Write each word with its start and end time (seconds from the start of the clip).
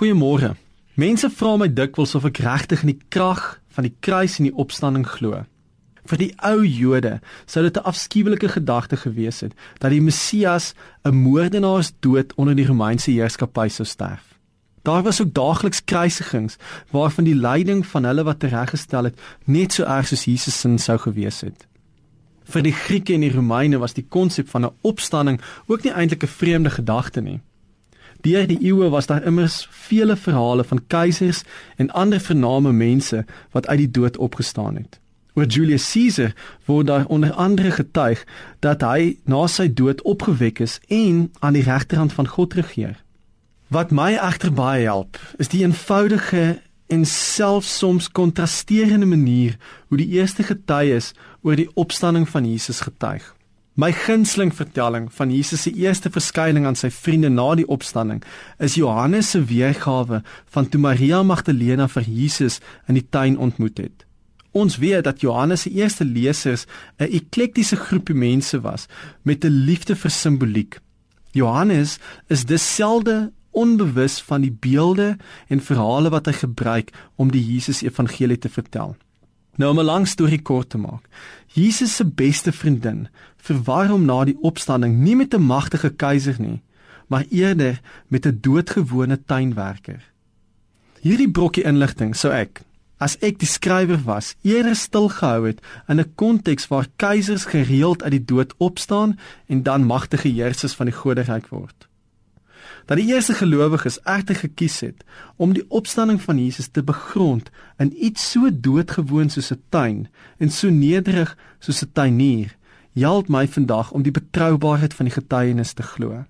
Goeiemôre. 0.00 0.54
Mense 0.96 1.28
vra 1.28 1.58
my 1.60 1.66
dikwels 1.68 2.14
of 2.16 2.24
ek 2.24 2.38
regtig 2.40 2.86
in 2.86 2.94
die 2.94 3.02
krag 3.12 3.58
van 3.76 3.84
die 3.84 3.92
kruis 4.00 4.38
en 4.40 4.46
die 4.46 4.54
opstanding 4.62 5.02
glo. 5.04 5.42
Vir 6.08 6.20
die 6.22 6.28
ou 6.40 6.62
Jode 6.64 7.18
sou 7.44 7.60
dit 7.66 7.76
'n 7.76 7.84
afskuwelike 7.84 8.48
gedagte 8.48 8.96
gewees 8.96 9.42
het 9.44 9.52
dat 9.78 9.92
die 9.92 10.00
Messias 10.00 10.72
'n 11.04 11.12
moordenaars 11.12 11.92
dood 12.00 12.32
onder 12.40 12.56
die 12.56 12.64
Romeinse 12.64 13.10
heerskappy 13.10 13.68
sou 13.68 13.84
sterf. 13.84 14.40
Daar 14.84 15.02
was 15.02 15.20
ook 15.20 15.34
daagliks 15.34 15.84
kruisigings 15.84 16.56
waarvan 16.90 17.24
die 17.24 17.36
lyding 17.36 17.86
van 17.86 18.04
hulle 18.04 18.24
wat 18.24 18.40
tereggestel 18.40 19.04
het 19.04 19.20
net 19.44 19.72
so 19.72 19.84
erg 19.84 20.08
soos 20.08 20.24
Jesus 20.24 20.60
se 20.60 20.78
sou 20.78 20.98
gewees 20.98 21.40
het. 21.40 21.66
Vir 22.44 22.62
die 22.62 22.72
Grieke 22.72 23.12
en 23.12 23.20
die 23.20 23.34
Romeine 23.36 23.78
was 23.78 23.92
die 23.92 24.06
konsep 24.08 24.48
van 24.48 24.64
'n 24.64 24.74
opstanding 24.80 25.40
ook 25.66 25.82
nie 25.84 25.92
eintlik 25.92 26.22
'n 26.22 26.36
vreemde 26.40 26.70
gedagte 26.70 27.20
nie. 27.20 27.40
Deur 28.20 28.46
die 28.46 28.58
eeue 28.60 28.90
was 28.90 29.06
daar 29.06 29.22
immers 29.22 29.66
vele 29.70 30.16
verhale 30.16 30.64
van 30.64 30.82
keisers 30.86 31.42
en 31.76 31.90
ander 31.90 32.20
vername 32.20 32.72
mense 32.72 33.24
wat 33.50 33.66
uit 33.66 33.78
die 33.78 33.90
dood 33.90 34.16
opgestaan 34.16 34.76
het. 34.76 35.00
Oor 35.34 35.46
Julius 35.46 35.92
Caesar 35.92 36.34
word 36.66 36.86
daar 36.86 37.06
onder 37.06 37.32
andere 37.32 37.70
getuig 37.70 38.24
dat 38.60 38.82
hy 38.82 39.16
na 39.24 39.46
sy 39.46 39.68
dood 39.72 40.02
opgewek 40.02 40.60
is 40.60 40.80
en 40.88 41.30
aan 41.38 41.56
die 41.56 41.64
regterhand 41.64 42.12
van 42.12 42.28
God 42.28 42.54
regeer. 42.58 42.98
Wat 43.70 43.94
my 43.94 44.16
egter 44.18 44.52
baie 44.52 44.82
help, 44.84 45.16
is 45.38 45.48
die 45.48 45.62
eenvoudige 45.62 46.58
en 46.90 47.04
selfs 47.06 47.76
soms 47.78 48.10
kontrasterende 48.10 49.06
manier 49.06 49.56
hoe 49.88 50.00
die 50.00 50.10
eerste 50.18 50.42
getuies 50.42 51.12
oor 51.46 51.56
die 51.56 51.70
opstanding 51.78 52.28
van 52.28 52.48
Jesus 52.50 52.82
getuig. 52.82 53.22
My 53.74 53.92
gunsteling 53.92 54.50
vertelling 54.54 55.12
van 55.12 55.30
Jesus 55.30 55.62
se 55.62 55.70
eerste 55.72 56.10
verskyning 56.10 56.66
aan 56.66 56.76
sy 56.76 56.88
vriende 56.90 57.28
na 57.30 57.52
die 57.54 57.68
opstanding 57.70 58.18
is 58.58 58.74
Johannes 58.74 59.30
se 59.30 59.44
weergawe 59.46 60.22
van 60.50 60.68
toe 60.68 60.80
Maria 60.80 61.22
Magdalena 61.22 61.86
vir 61.88 62.02
Jesus 62.02 62.58
in 62.90 62.98
die 62.98 63.06
tuin 63.14 63.38
ontmoet 63.38 63.78
het. 63.78 64.06
Ons 64.50 64.80
weet 64.82 65.04
dat 65.06 65.22
Johannes 65.22 65.62
se 65.62 65.70
eerste 65.70 66.04
lesers 66.04 66.66
'n 66.98 67.14
eklektiese 67.14 67.76
groepie 67.76 68.14
mense 68.14 68.60
was 68.60 68.86
met 69.22 69.44
'n 69.44 69.64
liefde 69.66 69.94
vir 69.96 70.10
simboliek. 70.10 70.80
Johannes 71.32 71.98
is 72.28 72.44
dieselfde 72.44 73.32
onbewus 73.50 74.20
van 74.20 74.40
die 74.40 74.56
beelde 74.60 75.16
en 75.48 75.60
verhale 75.60 76.10
wat 76.10 76.26
hy 76.26 76.32
gebruik 76.32 76.90
om 77.16 77.30
die 77.30 77.54
Jesus 77.54 77.82
evangelie 77.82 78.38
te 78.38 78.48
vertel. 78.48 78.96
Nou 79.56 79.70
om 79.70 79.78
'n 79.78 79.84
lang 79.84 80.08
storie 80.08 80.42
kort 80.42 80.70
te 80.70 80.78
maak. 80.78 81.08
Jesus 81.46 81.96
se 81.96 82.04
beste 82.04 82.52
vriendin 82.52 83.08
verwar 83.36 83.88
hom 83.88 84.04
na 84.04 84.24
die 84.24 84.38
opstanding 84.40 84.98
nie 84.98 85.16
met 85.16 85.34
'n 85.34 85.42
magtige 85.42 85.90
keiser 85.90 86.36
nie, 86.38 86.60
maar 87.06 87.24
eerder 87.30 87.80
met 88.08 88.26
'n 88.26 88.38
doodgewone 88.40 89.24
tuinwerker. 89.24 90.02
Hierdie 91.00 91.30
brokkie 91.30 91.64
inligting 91.64 92.16
sou 92.16 92.32
ek 92.32 92.62
as 92.98 93.16
ek 93.20 93.38
die 93.38 93.48
skrywer 93.48 94.04
was, 94.04 94.34
eerder 94.42 94.76
stil 94.76 95.08
gehou 95.08 95.46
het 95.46 95.60
in 95.88 96.00
'n 96.00 96.12
konteks 96.14 96.68
waar 96.68 96.86
keisers 96.96 97.44
gereeld 97.44 98.02
uit 98.02 98.10
die 98.10 98.24
dood 98.24 98.54
opstaan 98.58 99.18
en 99.46 99.62
dan 99.62 99.84
magtige 99.84 100.28
heersers 100.28 100.74
van 100.74 100.86
die 100.86 100.94
goderyk 100.94 101.48
word 101.48 101.89
dat 102.86 102.98
die 102.98 103.14
eerste 103.14 103.34
gelowiges 103.34 103.98
egter 104.04 104.34
gekies 104.34 104.80
het 104.80 105.04
om 105.36 105.52
die 105.52 105.64
opstanding 105.68 106.22
van 106.22 106.38
Jesus 106.38 106.68
te 106.68 106.82
begrond 106.82 107.50
in 107.78 107.92
iets 108.04 108.30
so 108.30 108.50
doodgewoon 108.52 109.30
soos 109.30 109.52
'n 109.52 109.62
tuin 109.68 110.08
en 110.38 110.50
so 110.50 110.70
nederig 110.70 111.36
soos 111.58 111.82
'n 111.82 111.92
tuinier, 111.92 112.56
help 112.94 113.28
my 113.28 113.46
vandag 113.48 113.92
om 113.92 114.02
die 114.02 114.12
betroubaarheid 114.12 114.94
van 114.94 115.06
die 115.06 115.14
getuienis 115.14 115.72
te 115.72 115.82
glo. 115.82 116.24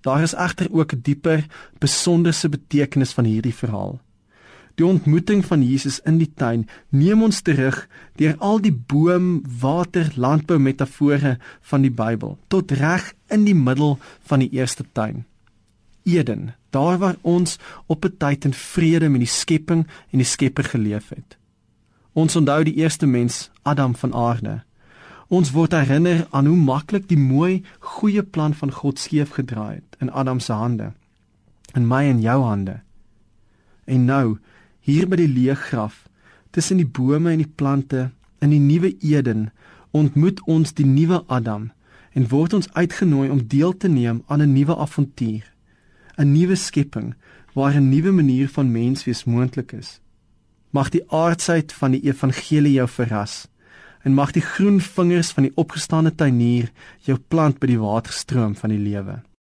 Daar 0.00 0.22
is 0.22 0.34
egter 0.34 0.68
ook 0.70 0.92
'n 0.92 1.00
dieper, 1.02 1.46
besonderse 1.78 2.48
betekenis 2.48 3.12
van 3.12 3.24
hierdie 3.24 3.54
verhaal. 3.54 4.00
Die 4.74 4.86
ontmoeting 4.86 5.44
van 5.44 5.62
Jesus 5.62 6.00
in 6.00 6.18
die 6.18 6.32
tuin 6.34 6.68
neem 6.88 7.22
ons 7.22 7.40
terug 7.40 7.88
deur 8.18 8.34
al 8.38 8.60
die 8.60 8.72
boom, 8.72 9.42
water, 9.60 10.12
landbou 10.16 10.58
metafore 10.58 11.38
van 11.60 11.80
die 11.80 11.92
Bybel 11.94 12.38
tot 12.48 12.70
reg 12.70 13.12
in 13.28 13.44
die 13.44 13.54
middel 13.54 13.98
van 14.26 14.38
die 14.38 14.50
eerste 14.50 14.84
tuin. 14.92 15.24
Eden, 16.04 16.54
daar 16.70 16.98
waar 16.98 17.16
ons 17.20 17.58
op 17.86 18.04
'n 18.04 18.16
tyd 18.18 18.44
in 18.44 18.54
vrede 18.54 19.08
met 19.08 19.20
die 19.20 19.28
skepping 19.28 19.86
en 20.10 20.18
die 20.18 20.26
Skepper 20.26 20.64
geleef 20.64 21.08
het. 21.08 21.36
Ons 22.12 22.36
onthou 22.36 22.64
die 22.64 22.74
eerste 22.74 23.06
mens, 23.06 23.50
Adam 23.62 23.94
van 23.94 24.14
aarde. 24.14 24.62
Ons 25.28 25.50
word 25.50 25.72
herinner 25.72 26.26
aan 26.30 26.46
hoe 26.46 26.56
maklik 26.56 27.08
die 27.08 27.18
mooi, 27.18 27.62
goeie 27.78 28.22
plan 28.22 28.54
van 28.54 28.70
God 28.72 28.98
skeef 28.98 29.30
gedraai 29.30 29.74
het 29.74 29.96
in 30.00 30.10
Adam 30.10 30.40
se 30.40 30.52
hande, 30.52 30.92
in 31.74 31.88
my 31.88 32.04
en 32.04 32.20
jou 32.20 32.42
hande. 32.42 32.80
En 33.84 34.04
nou, 34.04 34.38
hier 34.80 35.08
by 35.08 35.16
die 35.16 35.28
leë 35.28 35.54
graf, 35.54 36.08
tussen 36.50 36.76
die 36.76 36.86
bome 36.86 37.32
en 37.32 37.40
die 37.42 37.52
plante 37.56 38.10
in 38.38 38.50
die 38.50 38.60
nuwe 38.60 38.92
Eden, 39.00 39.50
ontmoet 39.90 40.42
ons 40.46 40.74
die 40.74 40.86
nuwe 40.86 41.24
Adam 41.26 41.70
en 42.12 42.28
word 42.28 42.54
ons 42.54 42.70
uitgenooi 42.72 43.30
om 43.30 43.46
deel 43.48 43.76
te 43.76 43.88
neem 43.88 44.22
aan 44.26 44.42
'n 44.42 44.52
nuwe 44.52 44.76
avontuur. 44.76 45.53
'n 46.18 46.32
nuwe 46.32 46.56
skepping 46.56 47.14
waar 47.54 47.74
'n 47.74 47.88
nuwe 47.88 48.12
manier 48.12 48.48
van 48.48 48.72
menswees 48.72 49.24
moontlik 49.24 49.72
is. 49.72 50.00
Mag 50.70 50.88
die 50.90 51.04
aardsheid 51.10 51.72
van 51.72 51.90
die 51.90 52.04
evangelie 52.04 52.72
jou 52.72 52.88
verras 52.88 53.48
en 54.02 54.14
mag 54.14 54.32
die 54.32 54.42
groen 54.42 54.80
vingers 54.80 55.30
van 55.32 55.42
die 55.42 55.52
opgestane 55.54 56.14
tuinier 56.14 56.70
jou 57.00 57.18
plant 57.28 57.58
by 57.58 57.66
die 57.66 57.78
waterstroom 57.78 58.54
van 58.54 58.70
die 58.70 58.78
lewe. 58.78 59.22